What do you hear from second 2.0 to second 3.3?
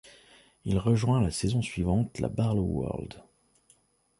la Barloworld.